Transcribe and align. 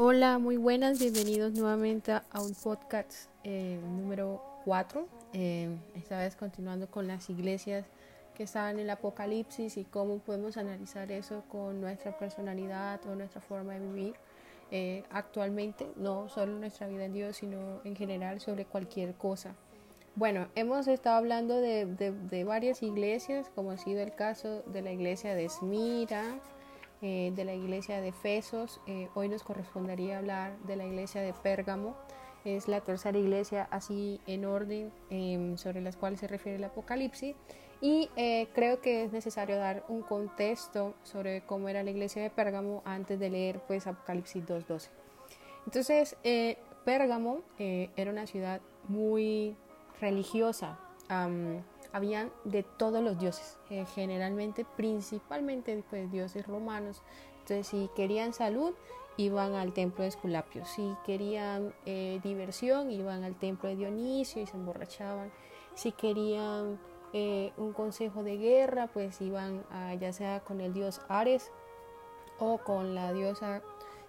Hola, 0.00 0.38
muy 0.38 0.56
buenas, 0.56 1.00
bienvenidos 1.00 1.54
nuevamente 1.54 2.12
a 2.12 2.40
un 2.40 2.54
podcast 2.54 3.28
eh, 3.42 3.80
número 3.82 4.40
4. 4.64 5.08
Eh, 5.32 5.76
esta 5.96 6.20
vez 6.20 6.36
continuando 6.36 6.88
con 6.88 7.08
las 7.08 7.28
iglesias 7.30 7.84
que 8.36 8.44
están 8.44 8.76
en 8.76 8.82
el 8.82 8.90
Apocalipsis 8.90 9.76
y 9.76 9.82
cómo 9.82 10.18
podemos 10.20 10.56
analizar 10.56 11.10
eso 11.10 11.42
con 11.48 11.80
nuestra 11.80 12.16
personalidad 12.16 13.00
o 13.08 13.16
nuestra 13.16 13.40
forma 13.40 13.72
de 13.72 13.80
vivir 13.80 14.14
eh, 14.70 15.02
actualmente, 15.10 15.88
no 15.96 16.28
solo 16.28 16.56
nuestra 16.60 16.86
vida 16.86 17.06
en 17.06 17.14
Dios, 17.14 17.38
sino 17.38 17.80
en 17.82 17.96
general 17.96 18.38
sobre 18.38 18.66
cualquier 18.66 19.14
cosa. 19.14 19.56
Bueno, 20.14 20.46
hemos 20.54 20.86
estado 20.86 21.16
hablando 21.16 21.56
de, 21.56 21.86
de 21.86 22.44
varias 22.44 22.84
iglesias, 22.84 23.50
como 23.52 23.72
ha 23.72 23.78
sido 23.78 24.00
el 24.00 24.14
caso 24.14 24.62
de 24.62 24.80
la 24.80 24.92
iglesia 24.92 25.34
de 25.34 25.46
Esmira, 25.46 26.38
eh, 27.00 27.32
de 27.34 27.44
la 27.44 27.54
iglesia 27.54 28.00
de 28.00 28.08
Efesos. 28.08 28.80
Eh, 28.86 29.08
hoy 29.14 29.28
nos 29.28 29.44
correspondería 29.44 30.18
hablar 30.18 30.58
de 30.60 30.74
la 30.74 30.84
iglesia 30.84 31.20
de 31.20 31.32
Pérgamo. 31.32 31.96
Es 32.44 32.66
la 32.66 32.80
tercera 32.80 33.16
iglesia 33.16 33.68
así 33.70 34.20
en 34.26 34.44
orden 34.44 34.92
em, 35.10 35.56
sobre 35.56 35.80
las 35.80 35.96
cuales 35.96 36.20
se 36.20 36.26
refiere 36.26 36.56
el 36.58 36.64
Apocalipsis. 36.64 37.36
Y 37.80 38.10
eh, 38.16 38.48
creo 38.52 38.80
que 38.80 39.04
es 39.04 39.12
necesario 39.12 39.56
dar 39.56 39.84
un 39.88 40.02
contexto 40.02 40.94
sobre 41.04 41.42
cómo 41.42 41.68
era 41.68 41.84
la 41.84 41.90
iglesia 41.90 42.20
de 42.20 42.30
Pérgamo 42.30 42.82
antes 42.84 43.20
de 43.20 43.30
leer 43.30 43.60
pues 43.68 43.86
Apocalipsis 43.86 44.44
2.12. 44.44 44.88
Entonces, 45.66 46.16
Pérgamo 46.84 47.42
era 47.58 48.10
una 48.10 48.26
ciudad 48.26 48.60
muy 48.88 49.54
religiosa 50.00 50.80
habían 51.92 52.30
de 52.44 52.62
todos 52.62 53.02
los 53.02 53.18
dioses, 53.18 53.58
eh, 53.70 53.84
generalmente, 53.94 54.64
principalmente 54.76 55.82
pues, 55.88 56.10
dioses 56.10 56.46
romanos. 56.46 57.02
Entonces, 57.40 57.66
si 57.66 57.90
querían 57.96 58.32
salud, 58.32 58.74
iban 59.16 59.54
al 59.54 59.72
templo 59.72 60.02
de 60.02 60.08
Esculapio. 60.08 60.64
Si 60.64 60.94
querían 61.04 61.74
eh, 61.86 62.20
diversión, 62.22 62.90
iban 62.90 63.24
al 63.24 63.36
templo 63.36 63.68
de 63.68 63.76
Dionisio 63.76 64.42
y 64.42 64.46
se 64.46 64.56
emborrachaban. 64.56 65.32
Si 65.74 65.92
querían 65.92 66.78
eh, 67.12 67.52
un 67.56 67.72
consejo 67.72 68.22
de 68.22 68.36
guerra, 68.36 68.88
pues 68.88 69.20
iban 69.20 69.64
ya 69.98 70.12
sea 70.12 70.40
con 70.40 70.60
el 70.60 70.74
dios 70.74 71.00
Ares 71.08 71.50
o 72.38 72.58
con 72.58 72.94
la 72.94 73.12
diosa 73.12 73.62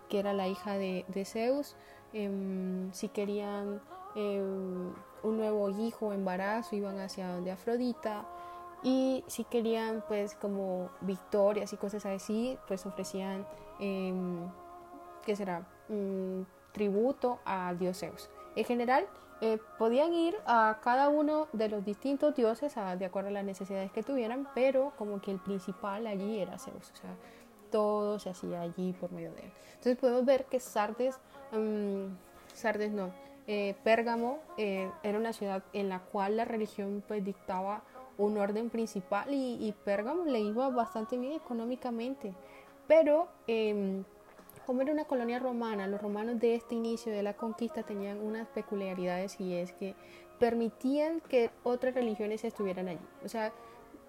que 0.09 0.19
era 0.19 0.33
la 0.33 0.47
hija 0.47 0.77
de, 0.77 1.05
Zeus. 1.25 1.75
Em, 2.11 2.91
si 2.91 3.07
querían 3.07 3.81
em, 4.15 4.91
un 5.23 5.37
nuevo 5.37 5.69
hijo 5.69 6.13
embarazo, 6.13 6.75
iban 6.75 6.99
hacia 6.99 7.29
donde 7.29 7.51
Afrodita. 7.51 8.25
Y 8.81 9.23
si 9.27 9.43
querían 9.43 10.03
pues 10.07 10.35
como 10.35 10.89
victorias 11.01 11.73
y 11.73 11.77
cosas 11.77 12.05
así, 12.05 12.57
pues 12.67 12.85
ofrecían, 12.85 13.45
eh, 13.79 14.13
¿qué 15.25 15.35
será? 15.35 15.67
tributo 16.71 17.39
a 17.45 17.73
dios 17.73 17.99
Zeus. 17.99 18.29
En 18.55 18.63
general, 18.63 19.07
eh, 19.41 19.57
podían 19.77 20.13
ir 20.13 20.35
a 20.45 20.79
cada 20.83 21.09
uno 21.09 21.47
de 21.53 21.69
los 21.69 21.85
distintos 21.85 22.35
dioses 22.35 22.75
de 22.75 23.05
acuerdo 23.05 23.29
a 23.29 23.31
las 23.31 23.45
necesidades 23.45 23.91
que 23.91 24.03
tuvieran, 24.03 24.47
pero 24.53 24.93
como 24.97 25.21
que 25.21 25.31
el 25.31 25.39
principal 25.39 26.07
allí 26.07 26.39
era 26.39 26.59
Zeus. 26.59 26.91
O 26.91 26.95
sea, 26.95 27.15
todo 27.71 28.19
se 28.19 28.29
hacía 28.29 28.61
allí 28.61 28.93
por 28.93 29.11
medio 29.11 29.31
de 29.33 29.41
él. 29.41 29.51
Entonces 29.69 29.97
podemos 29.97 30.25
ver 30.25 30.45
que 30.45 30.59
Sardes, 30.59 31.17
Sardes 32.53 32.91
no, 32.91 33.11
eh, 33.51 33.75
Pérgamo 33.83 34.37
eh, 34.57 34.91
era 35.01 35.17
una 35.17 35.33
ciudad 35.33 35.63
en 35.73 35.89
la 35.89 36.01
cual 36.01 36.37
la 36.37 36.45
religión 36.45 37.03
pues 37.07 37.25
dictaba 37.25 37.81
un 38.19 38.37
orden 38.37 38.69
principal 38.69 39.33
y, 39.33 39.73
Pérgamo 39.83 40.25
le 40.25 40.39
iba 40.39 40.69
bastante 40.69 41.17
bien 41.17 41.33
económicamente. 41.33 42.31
Pero 42.87 43.27
em, 43.47 44.03
como 44.67 44.83
era 44.83 44.91
una 44.91 45.05
colonia 45.05 45.39
romana, 45.39 45.87
los 45.87 45.99
romanos 45.99 46.39
de 46.39 46.53
este 46.53 46.75
inicio 46.75 47.11
de 47.11 47.23
la 47.23 47.33
conquista 47.33 47.81
tenían 47.81 48.21
unas 48.21 48.47
peculiaridades 48.49 49.39
y 49.39 49.55
es 49.55 49.73
que 49.73 49.95
permitían 50.37 51.19
que 51.19 51.49
otras 51.63 51.95
religiones 51.95 52.43
estuvieran 52.43 52.87
allí. 52.87 53.07
O 53.25 53.29
sea, 53.29 53.51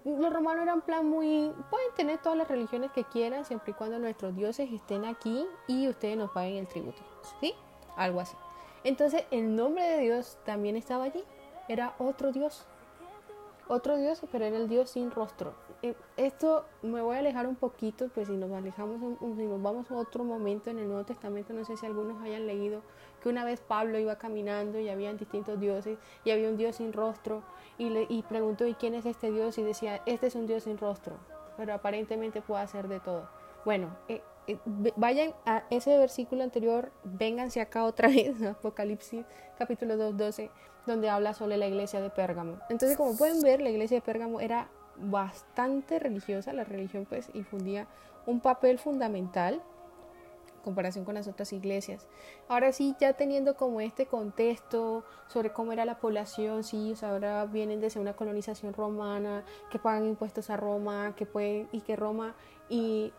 los 0.05 0.31
romanos 0.31 0.61
eran 0.61 0.81
plan 0.81 1.09
muy, 1.09 1.51
pueden 1.71 1.91
tener 1.95 2.19
todas 2.19 2.37
las 2.37 2.47
religiones 2.47 2.91
que 2.91 3.05
quieran 3.05 3.43
siempre 3.43 3.71
y 3.71 3.73
cuando 3.73 3.97
nuestros 3.97 4.35
dioses 4.35 4.71
estén 4.71 5.03
aquí 5.03 5.47
y 5.67 5.87
ustedes 5.87 6.15
nos 6.15 6.29
paguen 6.29 6.57
el 6.57 6.67
tributo. 6.67 7.01
¿Sí? 7.39 7.55
Algo 7.97 8.19
así. 8.19 8.35
Entonces 8.83 9.25
el 9.31 9.55
nombre 9.55 9.83
de 9.83 9.99
Dios 9.99 10.37
también 10.45 10.75
estaba 10.75 11.05
allí. 11.05 11.23
Era 11.67 11.95
otro 11.99 12.31
Dios. 12.31 12.65
Otro 13.67 13.97
Dios, 13.97 14.21
pero 14.31 14.45
era 14.45 14.57
el 14.57 14.67
Dios 14.67 14.89
sin 14.89 15.11
rostro. 15.11 15.53
Eh, 15.81 15.95
esto 16.17 16.65
me 16.81 17.01
voy 17.01 17.15
a 17.15 17.19
alejar 17.19 17.47
un 17.47 17.55
poquito, 17.55 18.09
pues 18.13 18.27
si 18.27 18.33
nos 18.35 18.51
alejamos, 18.51 18.99
si 19.19 19.45
nos 19.45 19.61
vamos 19.61 19.89
a 19.89 19.95
otro 19.95 20.23
momento 20.23 20.69
en 20.69 20.77
el 20.77 20.87
Nuevo 20.87 21.05
Testamento, 21.05 21.53
no 21.53 21.63
sé 21.63 21.77
si 21.77 21.85
algunos 21.85 22.21
hayan 22.21 22.45
leído 22.45 22.81
que 23.21 23.29
una 23.29 23.45
vez 23.45 23.61
Pablo 23.61 23.97
iba 23.97 24.17
caminando 24.17 24.79
y 24.79 24.89
habían 24.89 25.17
distintos 25.17 25.59
dioses 25.59 25.97
y 26.23 26.31
había 26.31 26.49
un 26.49 26.57
Dios 26.57 26.75
sin 26.75 26.91
rostro 26.91 27.43
y, 27.77 27.89
le, 27.89 28.05
y 28.09 28.23
preguntó, 28.23 28.67
¿y 28.67 28.73
quién 28.75 28.93
es 28.93 29.05
este 29.05 29.31
Dios? 29.31 29.57
Y 29.57 29.63
decía, 29.63 30.01
este 30.05 30.27
es 30.27 30.35
un 30.35 30.47
Dios 30.47 30.63
sin 30.63 30.77
rostro, 30.77 31.15
pero 31.57 31.73
aparentemente 31.73 32.41
puede 32.41 32.61
hacer 32.61 32.87
de 32.87 32.99
todo. 32.99 33.29
Bueno, 33.63 33.95
eh, 34.07 34.21
vayan 34.95 35.33
a 35.45 35.63
ese 35.69 35.97
versículo 35.97 36.43
anterior, 36.43 36.91
vénganse 37.03 37.61
acá 37.61 37.83
otra 37.83 38.07
vez, 38.09 38.41
Apocalipsis 38.41 39.25
capítulo 39.57 39.97
2, 39.97 40.17
12, 40.17 40.49
donde 40.85 41.09
habla 41.09 41.33
sobre 41.33 41.57
la 41.57 41.67
iglesia 41.67 42.01
de 42.01 42.09
Pérgamo. 42.09 42.57
Entonces, 42.69 42.97
como 42.97 43.15
pueden 43.17 43.41
ver, 43.41 43.61
la 43.61 43.69
iglesia 43.69 43.97
de 43.97 44.01
Pérgamo 44.01 44.39
era 44.39 44.69
bastante 44.97 45.99
religiosa, 45.99 46.53
la 46.53 46.63
religión 46.63 47.05
pues 47.07 47.29
infundía 47.33 47.87
un 48.25 48.39
papel 48.39 48.77
fundamental 48.77 49.55
en 49.55 50.63
comparación 50.63 51.05
con 51.05 51.15
las 51.15 51.27
otras 51.27 51.53
iglesias. 51.53 52.07
Ahora 52.47 52.71
sí, 52.71 52.95
ya 52.99 53.13
teniendo 53.13 53.55
como 53.55 53.81
este 53.81 54.05
contexto 54.05 55.03
sobre 55.27 55.51
cómo 55.51 55.71
era 55.71 55.85
la 55.85 55.97
población, 55.99 56.63
sí, 56.63 56.93
ahora 57.01 57.45
vienen 57.45 57.81
desde 57.81 57.99
una 57.99 58.15
colonización 58.15 58.73
romana, 58.73 59.43
que 59.71 59.79
pagan 59.79 60.05
impuestos 60.05 60.49
a 60.49 60.57
Roma, 60.57 61.15
que 61.15 61.25
pueden, 61.25 61.67
y 61.71 61.81
que 61.81 61.95
Roma 61.95 62.35
y 62.69 63.11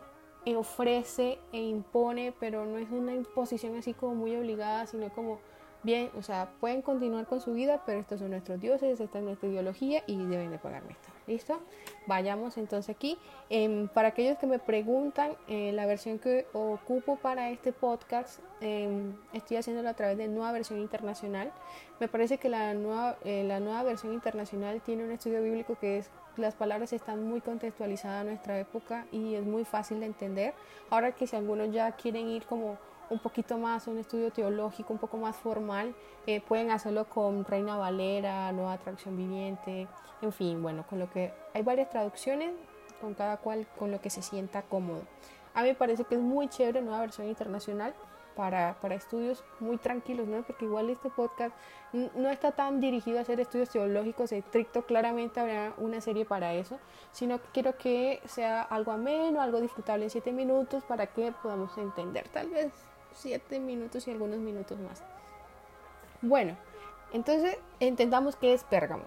ofrece 0.55 1.39
e 1.51 1.61
impone, 1.61 2.33
pero 2.39 2.65
no 2.65 2.77
es 2.77 2.89
una 2.91 3.13
imposición 3.13 3.75
así 3.77 3.93
como 3.93 4.15
muy 4.15 4.35
obligada, 4.35 4.85
sino 4.85 5.09
como 5.09 5.39
bien, 5.83 6.09
o 6.17 6.23
sea, 6.23 6.49
pueden 6.59 6.81
continuar 6.81 7.27
con 7.27 7.41
su 7.41 7.53
vida, 7.53 7.83
pero 7.85 7.99
estos 7.99 8.19
son 8.19 8.31
nuestros 8.31 8.59
dioses, 8.59 8.99
esta 8.99 9.19
es 9.19 9.23
nuestra 9.23 9.49
ideología 9.49 10.03
y 10.07 10.17
deben 10.25 10.49
de 10.49 10.57
pagarme 10.57 10.93
esto. 10.93 11.09
¿Listo? 11.27 11.59
Vayamos 12.07 12.57
entonces 12.57 12.93
aquí. 12.93 13.17
Em, 13.49 13.87
para 13.89 14.09
aquellos 14.09 14.37
que 14.37 14.47
me 14.47 14.59
preguntan, 14.59 15.35
eh, 15.47 15.71
la 15.73 15.85
versión 15.85 16.19
que 16.19 16.47
ocupo 16.53 17.17
para 17.17 17.49
este 17.49 17.71
podcast, 17.71 18.39
em, 18.61 19.13
estoy 19.33 19.57
haciéndolo 19.57 19.89
a 19.89 19.93
través 19.93 20.17
de 20.17 20.27
nueva 20.27 20.51
versión 20.51 20.79
internacional. 20.79 21.51
Me 21.99 22.07
parece 22.07 22.37
que 22.37 22.49
la 22.49 22.73
nueva, 22.73 23.17
eh, 23.23 23.43
la 23.43 23.59
nueva 23.59 23.83
versión 23.83 24.13
internacional 24.13 24.81
tiene 24.81 25.03
un 25.03 25.11
estudio 25.11 25.41
bíblico 25.41 25.77
que 25.79 25.99
es 25.99 26.09
las 26.37 26.55
palabras 26.55 26.93
están 26.93 27.23
muy 27.23 27.41
contextualizadas 27.41 28.21
a 28.21 28.23
nuestra 28.23 28.59
época 28.59 29.05
y 29.11 29.35
es 29.35 29.45
muy 29.45 29.65
fácil 29.65 29.99
de 29.99 30.07
entender. 30.07 30.53
Ahora 30.89 31.11
que 31.11 31.27
si 31.27 31.35
algunos 31.35 31.71
ya 31.71 31.91
quieren 31.91 32.27
ir 32.27 32.45
como 32.45 32.77
un 33.09 33.19
poquito 33.19 33.57
más, 33.57 33.87
un 33.87 33.99
estudio 33.99 34.31
teológico 34.31 34.93
un 34.93 34.99
poco 34.99 35.17
más 35.17 35.35
formal, 35.35 35.93
eh, 36.25 36.41
pueden 36.41 36.71
hacerlo 36.71 37.05
con 37.05 37.45
Reina 37.45 37.77
Valera, 37.77 38.51
Nueva 38.51 38.73
Atracción 38.73 39.15
Viviente, 39.17 39.87
en 40.21 40.31
fin, 40.31 40.61
bueno, 40.61 40.85
con 40.89 40.99
lo 40.99 41.09
que 41.09 41.33
hay 41.53 41.61
varias 41.61 41.89
traducciones, 41.89 42.53
con 43.01 43.13
cada 43.13 43.37
cual 43.37 43.67
con 43.77 43.91
lo 43.91 44.01
que 44.01 44.09
se 44.09 44.21
sienta 44.21 44.61
cómodo. 44.63 45.01
A 45.53 45.61
mí 45.61 45.69
me 45.69 45.75
parece 45.75 46.05
que 46.05 46.15
es 46.15 46.21
muy 46.21 46.47
chévere 46.47 46.81
Nueva 46.81 47.01
Versión 47.01 47.27
Internacional 47.27 47.93
para, 48.35 48.75
para 48.81 48.95
estudios 48.95 49.43
muy 49.59 49.77
tranquilos, 49.77 50.27
¿no? 50.27 50.43
Porque 50.43 50.65
igual 50.65 50.89
este 50.89 51.09
podcast 51.09 51.55
no 51.93 52.29
está 52.29 52.51
tan 52.51 52.79
dirigido 52.79 53.19
a 53.19 53.21
hacer 53.21 53.39
estudios 53.39 53.69
teológicos 53.69 54.31
estrictos, 54.31 54.85
claramente 54.85 55.39
habrá 55.39 55.73
una 55.77 56.01
serie 56.01 56.25
para 56.25 56.53
eso, 56.53 56.79
sino 57.11 57.41
que 57.41 57.47
quiero 57.53 57.77
que 57.77 58.21
sea 58.25 58.61
algo 58.61 58.91
ameno, 58.91 59.41
algo 59.41 59.61
disfrutable 59.61 60.05
en 60.05 60.09
siete 60.09 60.31
minutos 60.31 60.83
para 60.83 61.07
que 61.07 61.31
podamos 61.43 61.77
entender, 61.77 62.27
tal 62.29 62.49
vez 62.49 62.71
siete 63.13 63.59
minutos 63.59 64.07
y 64.07 64.11
algunos 64.11 64.39
minutos 64.39 64.79
más. 64.79 65.03
Bueno, 66.21 66.55
entonces 67.11 67.57
entendamos 67.79 68.35
qué 68.35 68.53
es 68.53 68.63
Pérgamo 68.63 69.05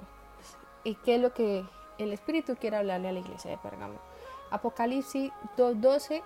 y 0.84 0.94
qué 0.96 1.16
es 1.16 1.20
lo 1.20 1.32
que 1.32 1.64
el 1.98 2.12
Espíritu 2.12 2.56
quiere 2.56 2.76
hablarle 2.76 3.08
a 3.08 3.12
la 3.12 3.20
iglesia 3.20 3.50
de 3.50 3.58
Pérgamo. 3.58 3.98
Apocalipsis 4.50 5.32
2.12 5.56 6.22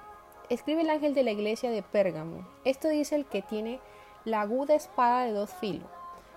escribe 0.51 0.83
el 0.83 0.91
ángel 0.91 1.15
de 1.15 1.23
la 1.23 1.31
iglesia 1.31 1.71
de 1.71 1.83
Pérgamo. 1.83 2.47
Esto 2.65 2.89
dice 2.89 3.15
el 3.15 3.25
que 3.25 3.41
tiene 3.41 3.81
la 4.25 4.43
aguda 4.43 4.75
espada 4.75 5.25
de 5.25 5.33
dos 5.33 5.51
filos. 5.55 5.89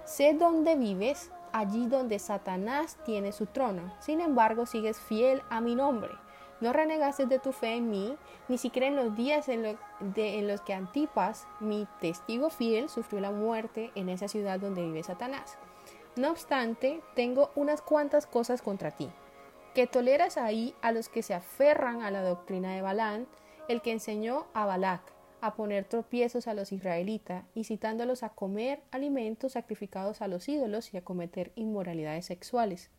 Sé 0.05 0.33
dónde 0.33 0.75
vives, 0.75 1.31
allí 1.51 1.87
donde 1.87 2.19
Satanás 2.19 2.97
tiene 3.05 3.31
su 3.31 3.47
trono. 3.47 3.93
Sin 3.99 4.21
embargo, 4.21 4.65
sigues 4.65 4.99
fiel 4.99 5.41
a 5.49 5.61
mi 5.61 5.75
nombre. 5.75 6.11
No 6.61 6.71
renegaste 6.71 7.25
de 7.25 7.39
tu 7.39 7.51
fe 7.51 7.75
en 7.75 7.89
mí, 7.89 8.15
ni 8.47 8.57
siquiera 8.57 8.87
en 8.87 8.95
los 8.95 9.15
días 9.15 9.49
en, 9.49 9.77
en 10.15 10.47
los 10.47 10.61
que 10.61 10.73
Antipas, 10.73 11.47
mi 11.59 11.87
testigo 11.99 12.49
fiel, 12.49 12.89
sufrió 12.89 13.19
la 13.19 13.31
muerte 13.31 13.91
en 13.95 14.09
esa 14.09 14.27
ciudad 14.27 14.59
donde 14.59 14.83
vive 14.83 15.03
Satanás. 15.03 15.57
No 16.15 16.29
obstante, 16.29 17.01
tengo 17.15 17.51
unas 17.55 17.81
cuantas 17.81 18.27
cosas 18.27 18.61
contra 18.61 18.91
ti, 18.91 19.09
que 19.73 19.87
toleras 19.87 20.37
ahí 20.37 20.75
a 20.81 20.91
los 20.91 21.09
que 21.09 21.23
se 21.23 21.33
aferran 21.33 22.03
a 22.03 22.11
la 22.11 22.21
doctrina 22.21 22.73
de 22.75 22.83
Balán, 22.83 23.27
el 23.67 23.81
que 23.81 23.91
enseñó 23.91 24.45
a 24.53 24.65
Balac, 24.65 25.01
a 25.41 25.55
poner 25.55 25.85
tropiezos 25.85 26.47
a 26.47 26.53
los 26.53 26.71
israelitas, 26.71 27.43
incitándolos 27.53 28.23
a 28.23 28.29
comer 28.29 28.81
alimentos 28.91 29.53
sacrificados 29.53 30.21
a 30.21 30.27
los 30.27 30.47
ídolos 30.47 30.93
y 30.93 30.97
a 30.97 31.03
cometer 31.03 31.51
inmoralidades 31.55 32.25
sexuales. 32.25 32.89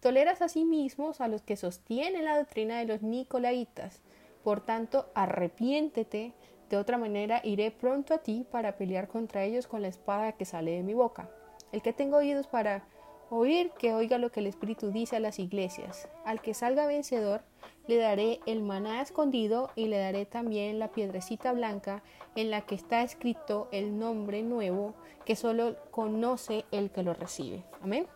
Toleras 0.00 0.42
asimismo 0.42 1.12
a 1.18 1.28
los 1.28 1.42
que 1.42 1.56
sostienen 1.56 2.24
la 2.24 2.38
doctrina 2.38 2.78
de 2.78 2.86
los 2.86 3.02
nicolaitas. 3.02 4.00
Por 4.42 4.64
tanto, 4.64 5.10
arrepiéntete, 5.14 6.32
de 6.70 6.76
otra 6.76 6.96
manera 6.96 7.42
iré 7.44 7.70
pronto 7.70 8.14
a 8.14 8.18
ti 8.18 8.46
para 8.50 8.76
pelear 8.76 9.06
contra 9.06 9.44
ellos 9.44 9.66
con 9.66 9.82
la 9.82 9.88
espada 9.88 10.32
que 10.32 10.46
sale 10.46 10.72
de 10.72 10.82
mi 10.82 10.94
boca. 10.94 11.28
El 11.70 11.82
que 11.82 11.92
tenga 11.92 12.16
oídos 12.16 12.46
para 12.46 12.84
oír, 13.34 13.70
que 13.78 13.94
oiga 13.94 14.18
lo 14.18 14.30
que 14.30 14.40
el 14.40 14.46
Espíritu 14.46 14.90
dice 14.90 15.16
a 15.16 15.20
las 15.20 15.38
iglesias. 15.38 16.06
Al 16.26 16.42
que 16.42 16.52
salga 16.52 16.86
vencedor, 16.86 17.40
le 17.86 17.96
daré 17.96 18.40
el 18.44 18.62
maná 18.62 19.00
escondido 19.00 19.70
y 19.74 19.86
le 19.86 19.98
daré 19.98 20.26
también 20.26 20.78
la 20.78 20.88
piedrecita 20.88 21.52
blanca 21.52 22.02
en 22.36 22.50
la 22.50 22.60
que 22.60 22.74
está 22.74 23.02
escrito 23.02 23.68
el 23.72 23.98
nombre 23.98 24.42
nuevo 24.42 24.94
que 25.24 25.34
solo 25.34 25.76
conoce 25.90 26.66
el 26.72 26.90
que 26.90 27.02
lo 27.02 27.14
recibe. 27.14 27.64
Amén. 27.82 28.06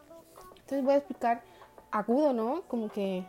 Entonces 0.50 0.84
voy 0.84 0.94
a 0.94 0.98
explicar 0.98 1.42
agudo, 1.90 2.34
¿no? 2.34 2.62
Como 2.68 2.90
que 2.90 3.24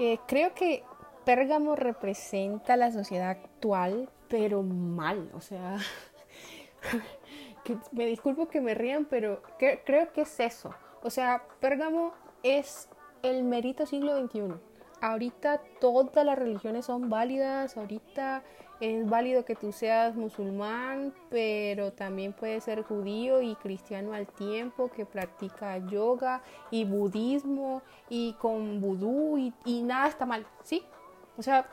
eh, 0.00 0.18
creo 0.26 0.52
que 0.52 0.82
Pérgamo 1.24 1.76
representa 1.76 2.76
la 2.76 2.90
sociedad 2.90 3.30
actual, 3.30 4.10
pero 4.28 4.62
mal, 4.62 5.30
o 5.32 5.40
sea, 5.40 5.78
me 7.92 8.06
disculpo 8.06 8.48
que 8.48 8.60
me 8.60 8.74
rían, 8.74 9.04
pero 9.04 9.42
creo 9.58 10.12
que 10.12 10.22
es 10.22 10.40
eso. 10.40 10.74
O 11.04 11.10
sea, 11.10 11.44
Pérgamo 11.60 12.12
es 12.42 12.88
el 13.22 13.44
merito 13.44 13.86
siglo 13.86 14.18
XXI 14.18 14.54
ahorita 15.04 15.60
todas 15.80 16.24
las 16.24 16.38
religiones 16.38 16.86
son 16.86 17.10
válidas, 17.10 17.76
ahorita 17.76 18.42
es 18.80 19.08
válido 19.08 19.44
que 19.44 19.54
tú 19.54 19.70
seas 19.70 20.14
musulmán, 20.14 21.14
pero 21.30 21.92
también 21.92 22.32
puedes 22.32 22.64
ser 22.64 22.82
judío 22.82 23.42
y 23.42 23.54
cristiano 23.56 24.14
al 24.14 24.26
tiempo, 24.26 24.90
que 24.90 25.04
practica 25.04 25.76
yoga 25.78 26.42
y 26.70 26.84
budismo 26.84 27.82
y 28.08 28.32
con 28.34 28.80
vudú 28.80 29.52
y, 29.64 29.82
nada 29.82 30.08
está 30.08 30.24
mal, 30.24 30.46
¿sí? 30.62 30.84
O 31.36 31.42
sea, 31.42 31.66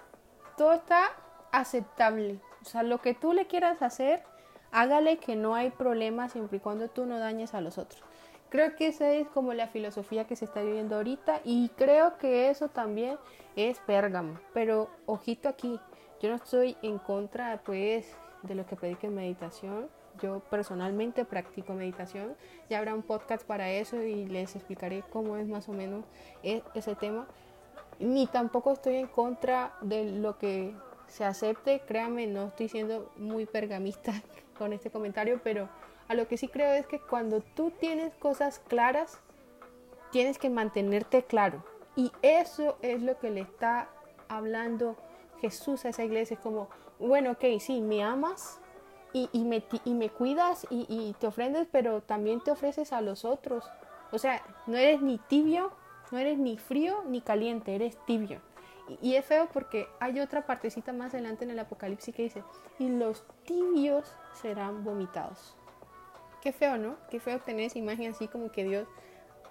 todo 0.57 0.73
está 0.73 1.11
aceptable. 1.51 2.39
O 2.61 2.65
sea, 2.65 2.83
lo 2.83 2.99
que 2.99 3.13
tú 3.13 3.33
le 3.33 3.47
quieras 3.47 3.81
hacer, 3.81 4.23
hágale 4.71 5.17
que 5.17 5.35
no 5.35 5.55
hay 5.55 5.69
problema 5.69 6.27
siempre 6.27 6.57
y 6.57 6.61
cuando 6.61 6.89
tú 6.89 7.05
no 7.05 7.17
dañes 7.17 7.53
a 7.53 7.61
los 7.61 7.77
otros. 7.77 8.03
Creo 8.51 8.75
que 8.75 8.87
esa 8.87 9.09
es 9.13 9.29
como 9.29 9.53
la 9.53 9.69
filosofía 9.69 10.27
que 10.27 10.35
se 10.35 10.43
está 10.43 10.61
viviendo 10.61 10.97
ahorita 10.97 11.39
y 11.45 11.69
creo 11.77 12.17
que 12.17 12.49
eso 12.49 12.67
también 12.67 13.17
es 13.55 13.79
Pérgamo. 13.79 14.37
Pero 14.53 14.89
ojito 15.05 15.47
aquí, 15.47 15.79
yo 16.21 16.29
no 16.29 16.35
estoy 16.35 16.75
en 16.81 16.97
contra 16.97 17.61
pues 17.63 18.13
de 18.43 18.55
lo 18.55 18.65
que 18.65 18.75
prediquen 18.75 19.15
meditación. 19.15 19.87
Yo 20.21 20.41
personalmente 20.49 21.23
practico 21.23 21.73
meditación. 21.73 22.35
Ya 22.69 22.79
habrá 22.79 22.93
un 22.93 23.03
podcast 23.03 23.45
para 23.45 23.71
eso 23.71 24.03
y 24.03 24.25
les 24.25 24.53
explicaré 24.57 25.05
cómo 25.13 25.37
es 25.37 25.47
más 25.47 25.69
o 25.69 25.71
menos 25.71 26.03
e-, 26.43 26.61
ese 26.73 26.93
tema. 26.95 27.27
Ni 27.99 28.27
tampoco 28.27 28.73
estoy 28.73 28.97
en 28.97 29.07
contra 29.07 29.77
de 29.79 30.11
lo 30.11 30.37
que 30.37 30.75
se 31.07 31.23
acepte. 31.23 31.79
Créanme, 31.87 32.27
no 32.27 32.47
estoy 32.47 32.67
siendo 32.67 33.13
muy 33.15 33.45
pergamista 33.45 34.11
con 34.57 34.73
este 34.73 34.91
comentario, 34.91 35.39
pero 35.41 35.69
a 36.11 36.13
lo 36.13 36.27
que 36.27 36.35
sí 36.35 36.49
creo 36.49 36.73
es 36.73 36.85
que 36.87 36.99
cuando 36.99 37.39
tú 37.39 37.71
tienes 37.71 38.13
cosas 38.15 38.59
claras, 38.67 39.17
tienes 40.11 40.37
que 40.37 40.49
mantenerte 40.49 41.23
claro. 41.23 41.63
Y 41.95 42.11
eso 42.21 42.77
es 42.81 43.01
lo 43.01 43.17
que 43.17 43.29
le 43.29 43.39
está 43.39 43.87
hablando 44.27 44.97
Jesús 45.39 45.85
a 45.85 45.89
esa 45.89 46.03
iglesia. 46.03 46.35
Es 46.35 46.41
como, 46.41 46.67
bueno, 46.99 47.31
ok, 47.31 47.45
sí, 47.61 47.79
me 47.79 48.03
amas 48.03 48.59
y, 49.13 49.29
me, 49.45 50.09
cuidas 50.09 50.67
y, 50.69 50.85
y, 50.89 51.13
te 51.13 51.27
ofrendes, 51.27 51.65
pero 51.71 52.01
también 52.01 52.41
te 52.41 52.51
ofreces 52.51 52.91
a 52.91 52.99
los 52.99 53.23
otros. 53.23 53.63
O 54.11 54.19
sea, 54.19 54.43
no 54.67 54.75
eres 54.75 55.01
ni 55.01 55.17
tibio, 55.17 55.71
no 56.11 56.17
eres 56.17 56.37
ni 56.37 56.57
frío 56.57 57.05
ni 57.07 57.21
caliente, 57.21 57.73
eres 57.73 57.97
tibio. 58.05 58.41
Y 59.01 59.15
es 59.15 59.23
feo 59.23 59.47
porque 59.53 59.87
hay 60.01 60.19
otra 60.19 60.45
partecita 60.45 60.91
más 60.91 61.13
adelante 61.13 61.45
en 61.45 61.51
el 61.51 61.59
Apocalipsis 61.59 62.13
que 62.13 62.23
dice, 62.23 62.43
y 62.79 62.89
los 62.89 63.23
tibios 63.45 64.13
serán 64.33 64.83
vomitados. 64.83 65.55
Qué 66.41 66.51
feo, 66.51 66.77
¿no? 66.77 66.95
Qué 67.09 67.19
feo 67.19 67.39
tener 67.39 67.65
esa 67.65 67.77
imagen 67.79 68.11
así 68.11 68.27
como 68.27 68.51
que 68.51 68.63
Dios 68.63 68.87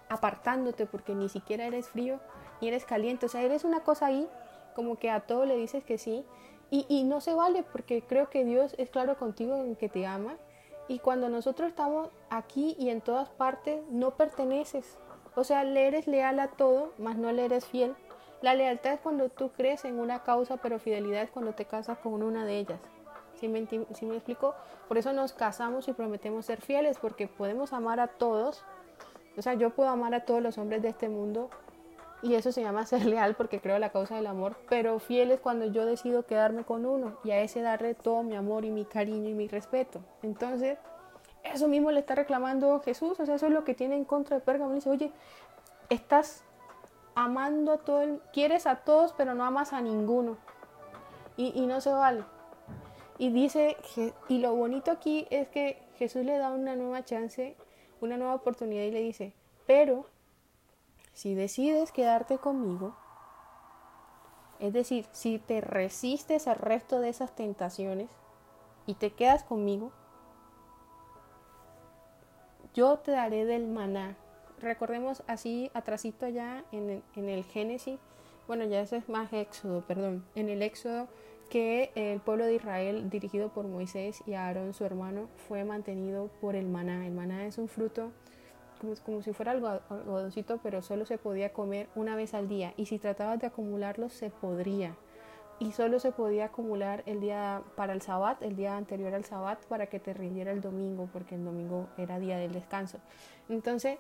apartándote 0.09 0.87
porque 0.87 1.15
ni 1.15 1.29
siquiera 1.29 1.65
eres 1.65 1.89
frío 1.89 2.19
ni 2.61 2.69
eres 2.69 2.85
caliente. 2.85 3.27
O 3.27 3.29
sea, 3.29 3.43
eres 3.43 3.65
una 3.65 3.81
cosa 3.81 4.07
ahí 4.07 4.29
como 4.75 4.99
que 4.99 5.11
a 5.11 5.21
todo 5.21 5.45
le 5.45 5.57
dices 5.57 5.85
que 5.85 5.99
sí. 5.99 6.25
Y, 6.71 6.87
y 6.89 7.05
no 7.05 7.21
se 7.21 7.35
vale 7.35 7.63
porque 7.63 8.03
creo 8.03 8.29
que 8.29 8.45
Dios 8.45 8.75
es 8.79 8.91
claro 8.91 9.17
contigo 9.17 9.57
en 9.57 9.77
que 9.77 9.89
te 9.89 10.07
ama. 10.07 10.37
Y 10.89 10.99
cuando 10.99 11.29
nosotros 11.29 11.69
estamos 11.69 12.11
aquí 12.29 12.77
y 12.79 12.91
en 12.91 13.01
todas 13.01 13.29
partes, 13.29 13.81
no 13.91 14.17
perteneces. 14.17 14.99
O 15.37 15.45
sea, 15.45 15.63
le 15.63 15.87
eres 15.87 16.09
leal 16.09 16.41
a 16.41 16.49
todo, 16.49 16.93
mas 16.99 17.17
no 17.17 17.31
le 17.31 17.45
eres 17.45 17.65
fiel. 17.65 17.95
La 18.43 18.55
lealtad 18.55 18.95
es 18.95 19.01
cuando 19.01 19.29
tú 19.29 19.51
crees 19.51 19.85
en 19.85 20.01
una 20.01 20.23
causa, 20.25 20.57
pero 20.57 20.79
fidelidad 20.79 21.23
es 21.23 21.31
cuando 21.31 21.53
te 21.53 21.67
casas 21.67 21.99
con 21.99 22.23
una 22.23 22.45
de 22.45 22.59
ellas. 22.59 22.81
¿Sí 23.41 23.49
me, 23.49 24.17
explico? 24.17 24.55
Por 24.87 24.99
eso 24.99 25.13
nos 25.13 25.33
casamos 25.33 25.89
y 25.89 25.95
prometemos 25.95 26.45
ser 26.45 26.61
fieles, 26.61 26.99
porque 26.99 27.27
podemos 27.27 27.73
amar 27.73 27.99
a 27.99 28.09
todos. 28.09 28.63
O 29.39 29.43
sea, 29.43 29.55
yo 29.55 29.71
puedo 29.71 29.89
amar 29.89 30.15
a 30.15 30.25
todos 30.27 30.43
los 30.43 30.59
hombres 30.59 30.83
de 30.83 30.91
este 30.91 31.09
mundo 31.09 31.49
y 32.23 32.35
eso 32.35 32.53
se 32.53 32.61
llama 32.61 32.85
ser 32.87 33.07
leal 33.07 33.35
porque 33.35 33.61
creo 33.61 33.79
la 33.79 33.91
causa 33.91 34.17
del 34.17 34.27
amor, 34.27 34.57
pero 34.69 34.99
fiel 34.99 35.31
es 35.31 35.41
cuando 35.41 35.65
yo 35.67 35.87
decido 35.87 36.27
quedarme 36.27 36.65
con 36.65 36.85
uno 36.85 37.17
y 37.25 37.31
a 37.31 37.41
ese 37.41 37.63
darle 37.63 37.95
todo 37.95 38.23
mi 38.23 38.37
amor 38.37 38.65
y 38.67 38.71
mi 38.71 38.85
cariño 38.85 39.31
y 39.31 39.35
mi 39.35 39.49
respeto. 39.49 40.01
Entonces, 40.23 40.79
eso 41.43 41.69
mismo 41.69 41.91
le 41.91 42.01
está 42.01 42.15
reclamando 42.15 42.81
Jesús, 42.81 43.19
o 43.19 43.25
sea, 43.25 43.37
eso 43.37 43.47
es 43.47 43.53
lo 43.53 43.65
que 43.65 43.75
tiene 43.75 43.97
en 43.97 44.05
contra 44.05 44.37
de 44.37 44.43
Pérgamo. 44.43 44.75
dice, 44.75 44.91
oye, 44.91 45.13
estás 45.89 46.45
amando 47.15 47.73
a 47.73 47.79
todo, 47.79 48.03
el, 48.03 48.21
quieres 48.33 48.67
a 48.67 48.77
todos, 48.77 49.15
pero 49.17 49.35
no 49.35 49.45
amas 49.45 49.73
a 49.73 49.81
ninguno. 49.81 50.37
Y 51.37 51.65
no 51.65 51.81
se 51.81 51.91
vale. 51.91 52.23
Y 53.21 53.29
dice, 53.29 53.77
y 54.31 54.39
lo 54.39 54.55
bonito 54.55 54.91
aquí 54.91 55.27
es 55.29 55.47
que 55.49 55.77
Jesús 55.97 56.25
le 56.25 56.39
da 56.39 56.53
una 56.53 56.75
nueva 56.75 57.05
chance, 57.05 57.55
una 58.01 58.17
nueva 58.17 58.35
oportunidad 58.35 58.85
y 58.85 58.91
le 58.91 59.03
dice, 59.03 59.35
pero 59.67 60.07
si 61.13 61.35
decides 61.35 61.93
quedarte 61.93 62.39
conmigo, 62.39 62.97
es 64.59 64.73
decir, 64.73 65.05
si 65.13 65.39
te 65.39 65.61
resistes 65.61 66.49
al 66.49 66.57
resto 66.57 66.99
de 66.99 67.11
esas 67.11 67.37
tentaciones 67.37 68.09
y 68.87 68.95
te 68.95 69.13
quedas 69.13 69.45
conmigo, 69.45 69.93
yo 72.73 73.01
te 73.01 73.11
daré 73.11 73.45
del 73.45 73.67
maná. 73.67 74.17
Recordemos 74.61 75.23
así, 75.27 75.71
atrasito 75.75 76.25
allá 76.25 76.65
en 76.73 76.89
el, 76.89 77.03
en 77.17 77.29
el 77.29 77.45
Génesis, 77.45 78.01
bueno, 78.49 78.65
ya 78.65 78.81
eso 78.81 78.97
es 78.97 79.11
más 79.11 79.31
Éxodo, 79.35 79.83
perdón, 79.83 80.25
en 80.35 80.49
el 80.49 80.63
Éxodo 80.63 81.07
que 81.51 81.91
el 81.97 82.21
pueblo 82.21 82.47
de 82.47 82.55
Israel, 82.55 83.11
dirigido 83.11 83.51
por 83.51 83.67
Moisés 83.67 84.23
y 84.25 84.35
Aarón, 84.35 84.73
su 84.73 84.85
hermano, 84.85 85.29
fue 85.49 85.65
mantenido 85.65 86.31
por 86.41 86.57
el 86.57 86.67
maná. 86.67 87.07
El 87.07 87.13
maná 87.13 87.45
es 87.45 87.59
un 87.59 87.69
fruto 87.69 88.13
como, 88.81 88.95
como 89.05 89.21
si 89.21 89.33
fuera 89.33 89.51
algo 89.51 89.69
algodoncito, 89.69 90.61
pero 90.63 90.81
solo 90.81 91.05
se 91.05 91.19
podía 91.19 91.53
comer 91.53 91.89
una 91.97 92.17
vez 92.17 92.33
al 92.35 92.49
día. 92.49 92.73
Y 92.77 92.87
si 92.87 92.99
tratabas 92.99 93.41
de 93.41 93.49
acumularlo, 93.49 94.09
se 94.09 94.31
podría. 94.31 94.97
Y 95.59 95.73
solo 95.73 95.99
se 95.99 96.13
podía 96.13 96.47
acumular 96.47 97.03
el 97.05 97.21
día 97.21 97.63
para 97.77 97.93
el 97.93 98.01
sabbat, 98.01 98.41
el 98.43 98.57
día 98.57 98.77
anterior 98.77 99.13
al 99.13 99.25
sabbat, 99.25 99.63
para 99.67 99.87
que 99.89 99.99
te 99.99 100.15
rindiera 100.15 100.53
el 100.53 100.63
domingo, 100.63 101.11
porque 101.13 101.35
el 101.35 101.45
domingo 101.45 101.89
era 101.99 102.19
día 102.19 102.39
del 102.39 102.53
descanso. 102.53 102.99
Entonces, 103.49 103.99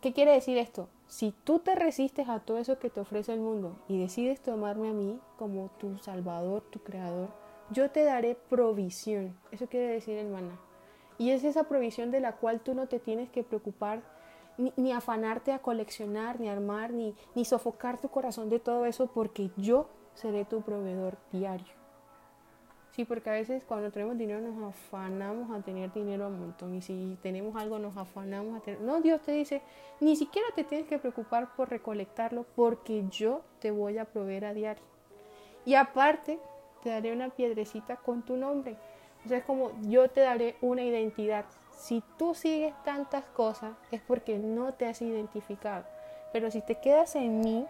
¿qué 0.00 0.12
quiere 0.12 0.32
decir 0.32 0.58
esto? 0.58 0.88
Si 1.06 1.32
tú 1.44 1.60
te 1.60 1.74
resistes 1.74 2.28
a 2.28 2.40
todo 2.40 2.58
eso 2.58 2.78
que 2.78 2.90
te 2.90 3.00
ofrece 3.00 3.32
el 3.32 3.40
mundo 3.40 3.76
y 3.88 3.98
decides 3.98 4.40
tomarme 4.40 4.88
a 4.90 4.92
mí 4.92 5.20
como 5.38 5.70
tu 5.78 5.98
salvador, 5.98 6.62
tu 6.70 6.80
creador, 6.80 7.28
yo 7.70 7.90
te 7.90 8.04
daré 8.04 8.36
provisión. 8.48 9.36
Eso 9.52 9.66
quiere 9.66 9.86
decir 9.86 10.18
el 10.18 10.28
maná. 10.28 10.58
Y 11.18 11.30
es 11.30 11.44
esa 11.44 11.64
provisión 11.64 12.10
de 12.10 12.20
la 12.20 12.32
cual 12.32 12.60
tú 12.60 12.74
no 12.74 12.88
te 12.88 12.98
tienes 12.98 13.30
que 13.30 13.44
preocupar 13.44 14.02
ni, 14.58 14.92
afanarte 14.92 15.52
a 15.52 15.60
coleccionar, 15.60 16.40
ni 16.40 16.48
armar, 16.48 16.92
ni, 16.92 17.14
ni 17.34 17.44
sofocar 17.44 18.00
tu 18.00 18.08
corazón 18.08 18.48
de 18.48 18.58
todo 18.58 18.86
eso, 18.86 19.06
porque 19.06 19.50
yo 19.56 19.88
seré 20.14 20.44
tu 20.44 20.62
proveedor 20.62 21.18
diario. 21.30 21.85
Sí, 22.96 23.04
porque 23.04 23.28
a 23.28 23.34
veces 23.34 23.62
cuando 23.62 23.90
tenemos 23.90 24.16
dinero 24.16 24.40
nos 24.40 24.74
afanamos 24.74 25.50
a 25.50 25.62
tener 25.62 25.92
dinero 25.92 26.24
a 26.24 26.28
montón 26.30 26.74
y 26.76 26.80
si 26.80 27.18
tenemos 27.22 27.54
algo 27.54 27.78
nos 27.78 27.94
afanamos 27.94 28.56
a 28.56 28.60
tener... 28.60 28.80
No, 28.80 29.02
Dios 29.02 29.20
te 29.20 29.32
dice, 29.32 29.60
ni 30.00 30.16
siquiera 30.16 30.48
te 30.54 30.64
tienes 30.64 30.86
que 30.86 30.98
preocupar 30.98 31.54
por 31.56 31.68
recolectarlo 31.68 32.46
porque 32.56 33.04
yo 33.10 33.42
te 33.60 33.70
voy 33.70 33.98
a 33.98 34.06
proveer 34.06 34.46
a 34.46 34.54
diario. 34.54 34.82
Y 35.66 35.74
aparte, 35.74 36.38
te 36.82 36.88
daré 36.88 37.12
una 37.12 37.28
piedrecita 37.28 37.96
con 37.96 38.22
tu 38.22 38.34
nombre. 38.38 38.78
O 39.26 39.28
sea, 39.28 39.36
es 39.36 39.44
como 39.44 39.72
yo 39.82 40.08
te 40.08 40.22
daré 40.22 40.56
una 40.62 40.82
identidad. 40.82 41.44
Si 41.76 42.02
tú 42.16 42.34
sigues 42.34 42.72
tantas 42.82 43.26
cosas 43.26 43.74
es 43.90 44.00
porque 44.00 44.38
no 44.38 44.72
te 44.72 44.86
has 44.86 45.02
identificado. 45.02 45.84
Pero 46.32 46.50
si 46.50 46.62
te 46.62 46.80
quedas 46.80 47.14
en 47.14 47.40
mí, 47.40 47.66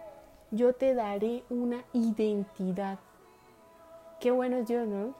yo 0.51 0.71
te 0.71 0.95
daré 0.95 1.43
una 1.49 1.83
identidad. 1.91 2.99
Qué 4.19 4.31
bueno 4.31 4.57
es 4.57 4.67
Dios, 4.67 4.87
¿no? 4.87 5.15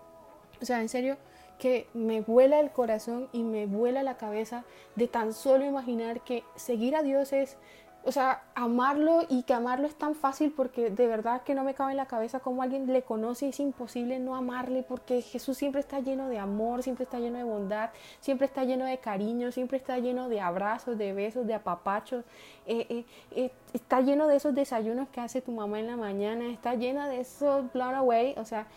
O 0.62 0.66
sea, 0.66 0.82
en 0.82 0.89
serio, 0.89 1.18
que 1.60 1.88
me 1.94 2.22
vuela 2.22 2.60
el 2.60 2.72
corazón 2.72 3.30
y 3.32 3.44
me 3.44 3.66
vuela 3.66 4.04
la 4.04 4.18
cabeza 4.18 4.63
de 4.96 5.08
tan 5.08 5.34
solo 5.34 5.66
imaginar 5.66 6.22
que 6.22 6.44
seguir 6.56 6.96
a 6.96 7.04
Dios 7.04 7.34
es, 7.34 7.58
o 8.08 8.12
sea, 8.14 8.42
amarlo 8.56 9.26
y 9.28 9.44
que 9.44 9.54
amarlo 9.54 9.86
es 9.86 9.96
tan 9.96 10.16
fácil 10.16 10.54
porque 10.56 10.90
de 10.90 11.08
verdad 11.08 11.42
que 11.42 11.54
no 11.54 11.66
me 11.66 11.74
cabe 11.74 11.92
en 11.92 11.98
la 11.98 12.06
cabeza 12.06 12.40
cómo 12.40 12.62
alguien 12.62 12.88
le 12.88 13.02
conoce 13.02 13.48
y 13.48 13.50
es 13.50 13.60
imposible 13.60 14.18
no 14.18 14.34
amarle 14.34 14.82
porque 14.82 15.22
Jesús 15.22 15.58
siempre 15.58 15.82
está 15.82 16.00
lleno 16.00 16.30
de 16.30 16.40
amor, 16.40 16.84
siempre 16.84 17.04
está 17.04 17.20
lleno 17.20 17.38
de 17.38 17.44
bondad, 17.44 17.90
siempre 18.22 18.48
está 18.48 18.64
lleno 18.64 18.86
de 18.86 18.98
cariño, 19.00 19.52
siempre 19.52 19.78
está 19.78 20.00
lleno 20.00 20.30
de 20.30 20.40
abrazos, 20.40 20.98
de 20.98 21.12
besos, 21.12 21.46
de 21.46 21.56
apapachos, 21.56 22.24
eh, 22.66 22.88
eh, 22.90 23.06
eh, 23.32 23.52
está 23.74 24.00
lleno 24.00 24.28
de 24.28 24.38
esos 24.38 24.56
desayunos 24.56 25.10
que 25.10 25.20
hace 25.20 25.42
tu 25.42 25.52
mamá 25.52 25.78
en 25.82 25.88
la 25.88 25.98
mañana, 25.98 26.48
está 26.48 26.76
llena 26.76 27.10
de 27.10 27.20
esos 27.20 27.70
blown 27.74 27.94
away, 27.94 28.36
o 28.38 28.46
sea, 28.46 28.68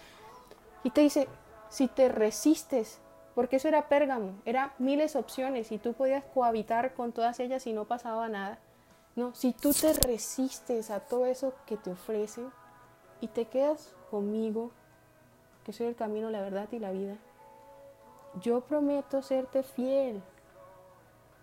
y 0.83 0.91
te 0.91 1.03
dice, 1.03 1.29
si 1.69 1.87
te 1.87 2.09
resistes, 2.09 2.99
porque 3.37 3.57
eso 3.57 3.69
era 3.69 3.89
Pérgamo, 3.89 4.33
era 4.45 4.75
miles 4.79 5.15
opciones 5.15 5.71
y 5.71 5.79
tú 5.79 5.93
podías 5.93 6.25
cohabitar 6.35 6.95
con 6.95 7.13
todas 7.13 7.39
ellas 7.39 7.65
y 7.69 7.73
no 7.73 7.85
pasaba 7.85 8.29
nada. 8.29 8.59
Si 9.35 9.53
tú 9.53 9.73
te 9.73 9.93
resistes 9.93 10.91
a 10.91 11.01
todo 11.01 11.27
eso 11.27 11.53
que 11.67 11.77
te 11.77 11.91
ofrecen 11.91 12.51
y 13.21 13.29
te 13.29 13.47
quedas 13.47 13.95
conmigo, 14.11 14.71
que 15.65 15.73
soy 15.73 15.87
el 15.87 15.97
camino, 15.97 16.31
la 16.31 16.41
verdad 16.41 16.69
y 16.73 16.79
la 16.79 16.91
vida, 16.91 17.17
yo 18.41 18.61
prometo 18.61 19.23
serte 19.23 19.63
fiel 19.63 20.23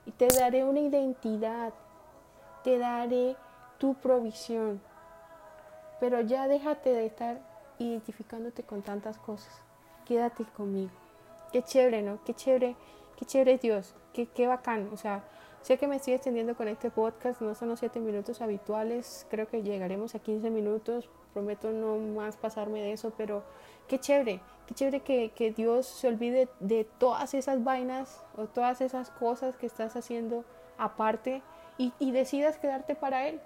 y 0.06 0.12
te 0.12 0.28
daré 0.28 0.64
una 0.64 0.80
identidad, 0.80 1.74
te 2.64 2.78
daré 2.78 3.36
tu 3.78 3.96
provisión, 3.96 4.82
pero 6.00 6.22
ya 6.22 6.48
déjate 6.48 6.92
de 6.92 7.06
estar 7.06 7.40
identificándote 7.80 8.64
con 8.64 8.82
tantas 8.82 9.18
cosas 9.18 9.68
quédate 10.08 10.46
conmigo. 10.56 10.92
Qué 11.52 11.62
chévere, 11.62 12.02
¿no? 12.02 12.20
Qué 12.24 12.34
chévere, 12.34 12.76
qué 13.18 13.26
chévere 13.26 13.58
Dios, 13.58 13.94
qué, 14.14 14.28
qué 14.28 14.48
bacán. 14.48 14.90
O 14.94 14.98
sea, 14.98 15.24
sé 15.68 15.78
que 15.78 15.86
me 15.86 15.98
estoy 15.98 16.14
extendiendo 16.14 16.56
con 16.56 16.70
este 16.70 16.90
podcast, 16.90 17.42
no 17.42 17.54
son 17.54 17.68
los 17.68 17.80
7 17.80 18.00
minutos 18.00 18.40
habituales, 18.40 19.28
creo 19.30 19.50
que 19.50 19.64
llegaremos 19.64 20.16
a 20.16 20.20
15 20.20 20.50
minutos, 20.50 21.10
prometo 21.34 21.72
no 21.72 21.98
más 21.98 22.38
pasarme 22.38 22.82
de 22.82 22.94
eso, 22.94 23.12
pero 23.18 23.44
qué 23.90 24.00
chévere, 24.00 24.40
qué 24.66 24.74
chévere 24.74 25.02
que, 25.02 25.32
que 25.36 25.52
Dios 25.52 25.86
se 25.86 26.08
olvide 26.08 26.48
de 26.62 26.86
todas 26.86 27.34
esas 27.34 27.66
vainas 27.66 28.24
o 28.38 28.46
todas 28.46 28.80
esas 28.80 29.10
cosas 29.10 29.58
que 29.58 29.66
estás 29.66 29.98
haciendo 29.98 30.46
aparte 30.78 31.42
y, 31.78 31.92
y 32.00 32.14
decidas 32.14 32.58
quedarte 32.58 32.96
para 32.96 33.28
Él. 33.28 33.42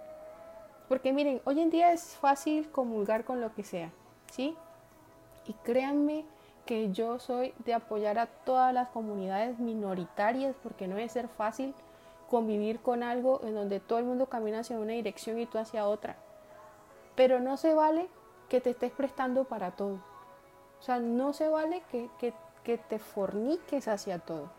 Porque 0.90 1.14
miren, 1.14 1.42
hoy 1.44 1.60
en 1.60 1.72
día 1.72 1.92
es 1.92 2.18
fácil 2.18 2.70
comulgar 2.70 3.26
con 3.26 3.42
lo 3.42 3.52
que 3.56 3.64
sea, 3.64 3.92
¿sí? 4.32 4.56
Y 5.48 5.54
créanme 5.64 6.26
que 6.68 6.92
yo 6.92 7.18
soy 7.18 7.56
de 7.66 7.74
apoyar 7.74 8.20
a 8.20 8.28
todas 8.28 8.72
las 8.76 8.90
comunidades 8.90 9.58
minoritarias 9.58 10.56
porque 10.62 10.88
no 10.88 11.00
es 11.00 11.14
ser 11.14 11.28
fácil 11.28 11.74
convivir 12.32 12.80
con 12.80 13.04
algo 13.04 13.42
en 13.44 13.54
donde 13.54 13.80
todo 13.80 14.00
el 14.00 14.06
mundo 14.06 14.28
camina 14.28 14.62
hacia 14.62 14.80
una 14.80 14.94
dirección 14.94 15.38
y 15.38 15.46
tú 15.46 15.58
hacia 15.60 15.86
otra. 15.86 16.16
Pero 17.16 17.42
no 17.42 17.58
se 17.58 17.74
vale 17.74 18.08
que 18.48 18.62
te 18.62 18.70
estés 18.72 18.92
prestando 18.92 19.44
para 19.44 19.72
todo. 19.72 20.00
O 20.80 20.82
sea, 20.82 21.00
no 21.00 21.34
se 21.34 21.50
vale 21.50 21.84
que, 21.92 22.10
que, 22.18 22.34
que 22.64 22.78
te 22.78 22.98
forniques 22.98 23.88
hacia 23.88 24.18
todo. 24.20 24.50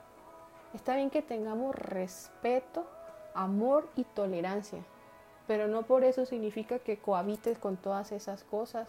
Está 0.74 0.94
bien 0.96 1.08
que 1.10 1.22
tengamos 1.22 1.74
respeto, 1.74 2.86
amor 3.34 3.88
y 3.96 4.04
tolerancia, 4.04 4.84
pero 5.46 5.66
no 5.66 5.82
por 5.82 6.04
eso 6.04 6.26
significa 6.26 6.78
que 6.78 6.98
cohabites 6.98 7.58
con 7.58 7.78
todas 7.78 8.12
esas 8.12 8.44
cosas, 8.44 8.86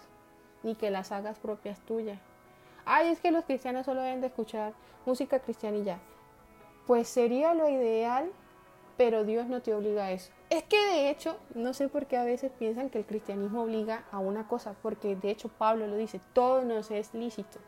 ni 0.62 0.76
que 0.76 0.92
las 0.92 1.12
hagas 1.12 1.40
propias 1.40 1.80
tuyas 1.80 2.20
ay, 2.86 3.10
es 3.10 3.20
que 3.20 3.32
los 3.32 3.46
cristianos 3.46 3.86
solo 3.86 4.02
deben 4.02 4.22
de 4.22 4.28
escuchar 4.28 4.74
música 5.06 5.40
cristiana 5.40 5.78
y 5.78 5.84
ya. 5.84 6.00
Pues 6.88 7.08
sería 7.08 7.54
lo 7.54 7.70
ideal, 7.70 8.32
pero 8.98 9.24
Dios 9.24 9.48
no 9.48 9.62
te 9.62 9.74
obliga 9.74 10.06
a 10.06 10.12
eso. 10.12 10.32
Es 10.50 10.64
que 10.64 10.78
de 10.78 11.10
hecho, 11.10 11.38
no 11.56 11.74
sé 11.74 11.90
por 11.90 12.06
qué 12.06 12.18
a 12.18 12.24
veces 12.24 12.52
piensan 12.58 12.90
que 12.90 13.00
el 13.00 13.06
cristianismo 13.06 13.64
obliga 13.64 14.04
a 14.12 14.20
una 14.20 14.48
cosa, 14.48 14.76
porque 14.82 15.16
de 15.16 15.32
hecho 15.32 15.50
Pablo 15.50 15.88
lo 15.88 15.98
dice, 15.98 16.22
todo 16.34 16.64
nos 16.64 16.92
es 16.92 17.14
lícito, 17.14 17.60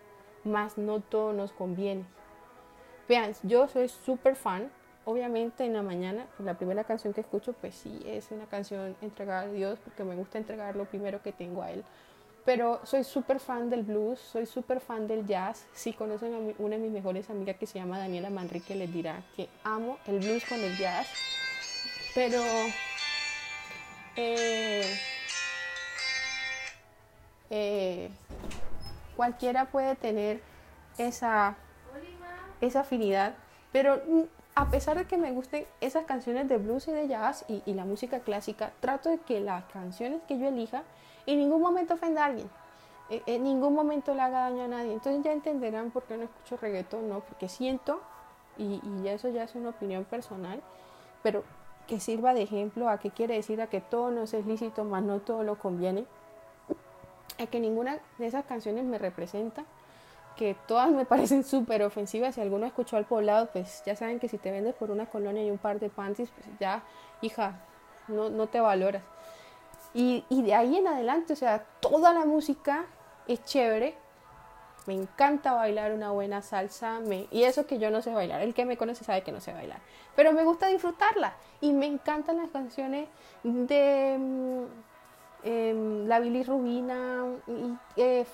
mas 0.43 0.77
no 0.77 0.99
todo 0.99 1.33
nos 1.33 1.51
conviene. 1.51 2.05
Vean, 3.07 3.33
yo 3.43 3.67
soy 3.67 3.87
súper 3.87 4.35
fan, 4.35 4.69
obviamente 5.05 5.65
en 5.65 5.73
la 5.73 5.83
mañana, 5.83 6.27
la 6.39 6.55
primera 6.55 6.83
canción 6.83 7.13
que 7.13 7.21
escucho, 7.21 7.53
pues 7.53 7.75
sí, 7.75 8.01
es 8.05 8.31
una 8.31 8.45
canción 8.45 8.95
entregada 9.01 9.41
a 9.41 9.47
Dios, 9.47 9.79
porque 9.83 10.03
me 10.03 10.15
gusta 10.15 10.37
entregar 10.37 10.75
lo 10.75 10.85
primero 10.85 11.21
que 11.21 11.31
tengo 11.31 11.61
a 11.61 11.71
Él. 11.71 11.83
Pero 12.45 12.79
soy 12.85 13.03
súper 13.03 13.39
fan 13.39 13.71
del 13.71 13.81
blues, 13.81 14.19
soy 14.19 14.45
súper 14.45 14.79
fan 14.79 15.07
del 15.07 15.25
jazz. 15.25 15.65
Si 15.73 15.93
conocen 15.93 16.33
a 16.35 16.37
una 16.61 16.75
de 16.75 16.81
mis 16.81 16.91
mejores 16.91 17.29
amigas 17.31 17.57
que 17.57 17.65
se 17.65 17.79
llama 17.79 17.97
Daniela 17.97 18.29
Manrique, 18.29 18.75
les 18.75 18.93
dirá 18.93 19.23
que 19.35 19.49
amo 19.63 19.97
el 20.05 20.19
blues 20.19 20.45
con 20.45 20.59
el 20.59 20.77
jazz. 20.77 21.07
Pero 22.13 22.39
eh, 24.15 24.99
eh, 27.49 28.09
cualquiera 29.15 29.65
puede 29.65 29.95
tener 29.95 30.39
esa, 30.99 31.55
esa 32.61 32.81
afinidad. 32.81 33.33
Pero 33.71 34.01
a 34.55 34.69
pesar 34.69 34.97
de 34.97 35.05
que 35.05 35.17
me 35.17 35.33
gusten 35.33 35.65
esas 35.81 36.05
canciones 36.05 36.47
de 36.47 36.57
blues 36.57 36.87
y 36.87 36.91
de 36.91 37.09
jazz 37.09 37.43
y, 37.49 37.73
la 37.73 37.83
música 37.83 38.21
clásica, 38.21 38.71
trato 38.79 39.09
de 39.09 39.17
que 39.19 39.41
las 39.41 39.65
canciones 39.65 40.21
que 40.27 40.39
yo 40.39 40.47
elija 40.47 40.83
en 41.25 41.39
ningún 41.39 41.61
momento 41.61 41.95
ofenda 41.95 42.23
a 42.23 42.27
alguien. 42.27 42.49
En 43.09 43.43
ningún 43.43 43.75
momento 43.75 44.15
le 44.15 44.21
haga 44.21 44.49
daño 44.49 44.63
a 44.63 44.67
nadie. 44.69 44.93
Entonces 44.93 45.21
ya 45.23 45.33
entenderán 45.33 45.91
por 45.91 46.03
qué 46.03 46.15
no 46.15 46.23
escucho 46.23 46.57
reggaetón, 46.57 47.09
¿no? 47.09 47.19
Porque 47.19 47.49
siento, 47.49 48.01
y, 48.57 48.81
y 48.81 49.07
eso 49.09 49.27
ya 49.27 49.43
es 49.43 49.55
una 49.55 49.69
opinión 49.69 50.05
personal, 50.05 50.61
pero 51.21 51.43
que 51.85 51.99
sirva 51.99 52.33
de 52.33 52.43
ejemplo 52.43 52.87
a 52.89 52.97
qué 52.97 53.11
quiere 53.11 53.35
decir 53.35 53.61
a 53.61 53.67
que 53.67 53.81
todo 53.81 54.09
no 54.09 54.23
es 54.23 54.33
lícito, 54.45 54.85
más 54.85 55.03
no 55.03 55.19
todo 55.19 55.43
lo 55.43 55.59
conviene. 55.59 56.05
A 57.37 57.45
que 57.47 57.59
ninguna 57.59 57.99
de 58.17 58.27
esas 58.27 58.45
canciones 58.45 58.85
me 58.85 58.97
representa, 58.97 59.65
que 60.35 60.55
todas 60.67 60.91
me 60.91 61.05
parecen 61.05 61.43
súper 61.43 61.83
ofensivas. 61.83 62.35
Si 62.35 62.41
alguno 62.41 62.65
escuchó 62.65 62.97
al 62.97 63.05
poblado, 63.05 63.47
pues 63.51 63.83
ya 63.85 63.95
saben 63.95 64.19
que 64.19 64.27
si 64.27 64.37
te 64.37 64.51
vendes 64.51 64.75
por 64.75 64.91
una 64.91 65.05
colonia 65.07 65.43
y 65.43 65.51
un 65.51 65.57
par 65.57 65.79
de 65.79 65.89
panties, 65.89 66.29
pues 66.31 66.45
ya, 66.59 66.83
hija, 67.21 67.59
no, 68.07 68.29
no 68.29 68.47
te 68.47 68.59
valoras. 68.59 69.03
Y, 69.93 70.25
de 70.29 70.53
ahí 70.53 70.75
en 70.75 70.87
adelante, 70.87 71.31
o 71.31 71.35
sea, 71.37 71.63
toda 71.79 72.13
la 72.13 72.25
música 72.25 72.85
es 73.27 73.41
chévere. 73.45 73.95
Me 74.87 74.93
encanta 74.93 75.53
bailar 75.53 75.93
una 75.93 76.11
buena 76.11 76.41
salsa. 76.41 76.99
Me, 76.99 77.27
y 77.31 77.43
eso 77.43 77.65
que 77.65 77.79
yo 77.79 77.89
no 77.89 78.01
sé 78.01 78.13
bailar. 78.13 78.41
El 78.41 78.53
que 78.53 78.65
me 78.65 78.75
conoce 78.75 79.05
sabe 79.05 79.23
que 79.23 79.31
no 79.31 79.39
sé 79.39 79.53
bailar. 79.53 79.79
Pero 80.13 80.33
me 80.33 80.43
gusta 80.43 80.67
disfrutarla. 80.67 81.33
Y 81.61 81.71
me 81.71 81.85
encantan 81.85 82.37
las 82.37 82.49
canciones 82.49 83.07
de 83.43 84.67
em, 85.45 86.07
la 86.07 86.19
Billy 86.19 86.43
Rubina. 86.43 87.23
Y, 87.47 87.77
eh, 88.01 88.25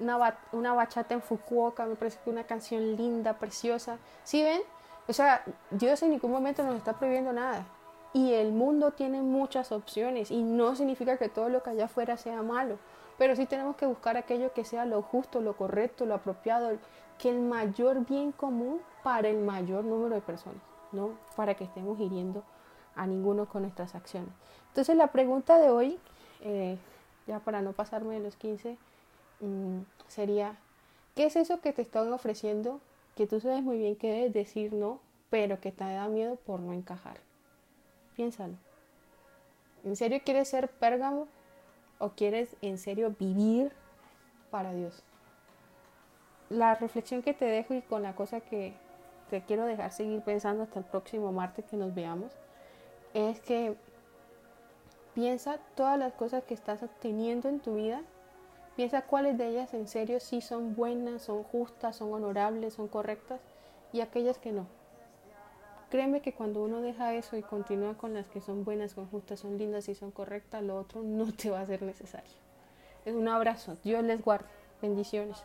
una, 0.00 0.38
una 0.52 0.74
bachata 0.74 1.14
en 1.14 1.22
Fukuoka. 1.22 1.86
Me 1.86 1.96
parece 1.96 2.20
que 2.22 2.30
una 2.30 2.44
canción 2.44 2.94
linda, 2.96 3.38
preciosa. 3.38 3.98
¿Sí 4.22 4.42
ven? 4.42 4.60
O 5.08 5.12
sea, 5.12 5.42
Dios 5.70 6.02
en 6.02 6.10
ningún 6.10 6.30
momento 6.30 6.62
nos 6.62 6.76
está 6.76 6.92
prohibiendo 6.92 7.32
nada. 7.32 7.64
Y 8.12 8.34
el 8.34 8.52
mundo 8.52 8.92
tiene 8.92 9.22
muchas 9.22 9.72
opciones 9.72 10.30
y 10.30 10.42
no 10.42 10.74
significa 10.76 11.16
que 11.16 11.28
todo 11.28 11.48
lo 11.48 11.62
que 11.62 11.70
allá 11.70 11.86
afuera 11.86 12.16
sea 12.16 12.42
malo, 12.42 12.78
pero 13.18 13.36
sí 13.36 13.46
tenemos 13.46 13.76
que 13.76 13.86
buscar 13.86 14.16
aquello 14.16 14.52
que 14.52 14.64
sea 14.64 14.86
lo 14.86 15.02
justo, 15.02 15.40
lo 15.40 15.56
correcto, 15.56 16.06
lo 16.06 16.14
apropiado, 16.14 16.70
que 17.18 17.28
el 17.28 17.40
mayor 17.40 18.06
bien 18.06 18.32
común 18.32 18.80
para 19.02 19.28
el 19.28 19.38
mayor 19.38 19.84
número 19.84 20.14
de 20.14 20.20
personas, 20.20 20.62
no 20.92 21.10
para 21.36 21.54
que 21.54 21.64
estemos 21.64 21.98
hiriendo 22.00 22.44
a 22.94 23.06
ninguno 23.06 23.46
con 23.46 23.62
nuestras 23.62 23.94
acciones. 23.94 24.30
Entonces 24.68 24.96
la 24.96 25.08
pregunta 25.08 25.58
de 25.58 25.68
hoy, 25.68 25.98
eh, 26.40 26.76
ya 27.26 27.40
para 27.40 27.62
no 27.62 27.72
pasarme 27.72 28.14
de 28.14 28.20
los 28.20 28.36
15, 28.36 28.76
mm, 29.40 29.80
sería, 30.06 30.56
¿qué 31.14 31.26
es 31.26 31.36
eso 31.36 31.60
que 31.60 31.72
te 31.72 31.82
están 31.82 32.12
ofreciendo 32.12 32.80
que 33.16 33.26
tú 33.26 33.40
sabes 33.40 33.62
muy 33.62 33.78
bien 33.78 33.96
que 33.96 34.12
debes 34.12 34.32
decir 34.32 34.72
no, 34.72 35.00
pero 35.30 35.60
que 35.60 35.72
te 35.72 35.84
da 35.84 36.08
miedo 36.08 36.36
por 36.36 36.60
no 36.60 36.72
encajar? 36.72 37.18
Piénsalo. 38.16 38.54
¿En 39.84 39.96
serio 39.96 40.20
quieres 40.24 40.48
ser 40.48 40.68
Pérgamo? 40.68 41.28
¿O 41.98 42.10
quieres 42.10 42.56
en 42.62 42.78
serio 42.78 43.14
vivir 43.18 43.72
para 44.50 44.72
Dios? 44.72 45.02
La 46.48 46.74
reflexión 46.74 47.22
que 47.22 47.34
te 47.34 47.44
dejo 47.44 47.74
y 47.74 47.82
con 47.82 48.02
la 48.02 48.14
cosa 48.14 48.40
que 48.40 48.72
te 49.30 49.42
quiero 49.42 49.64
dejar 49.64 49.92
seguir 49.92 50.22
pensando 50.22 50.62
hasta 50.62 50.78
el 50.78 50.84
próximo 50.84 51.32
martes 51.32 51.64
que 51.66 51.76
nos 51.76 51.94
veamos 51.94 52.32
es 53.14 53.40
que 53.40 53.76
piensa 55.18 55.58
todas 55.74 55.98
las 55.98 56.12
cosas 56.12 56.44
que 56.44 56.54
estás 56.54 56.78
teniendo 57.00 57.48
en 57.48 57.58
tu 57.58 57.74
vida. 57.74 58.02
Piensa 58.76 59.02
cuáles 59.02 59.36
de 59.36 59.48
ellas 59.48 59.74
en 59.74 59.88
serio 59.88 60.20
sí 60.20 60.40
son 60.40 60.76
buenas, 60.76 61.22
son 61.22 61.42
justas, 61.42 61.96
son 61.96 62.14
honorables, 62.14 62.74
son 62.74 62.86
correctas 62.86 63.40
y 63.92 64.00
aquellas 64.00 64.38
que 64.38 64.52
no. 64.52 64.68
Créeme 65.90 66.22
que 66.22 66.34
cuando 66.34 66.62
uno 66.62 66.82
deja 66.82 67.14
eso 67.14 67.36
y 67.36 67.42
continúa 67.42 67.94
con 67.94 68.14
las 68.14 68.28
que 68.28 68.40
son 68.40 68.62
buenas, 68.62 68.92
son 68.92 69.08
justas, 69.08 69.40
son 69.40 69.58
lindas 69.58 69.88
y 69.88 69.96
son 69.96 70.12
correctas, 70.12 70.62
lo 70.62 70.78
otro 70.78 71.02
no 71.02 71.32
te 71.32 71.50
va 71.50 71.62
a 71.62 71.66
ser 71.66 71.82
necesario. 71.82 72.36
Es 73.04 73.16
un 73.16 73.26
abrazo. 73.26 73.76
Dios 73.82 74.04
les 74.04 74.22
guarde. 74.22 74.46
Bendiciones. 74.80 75.42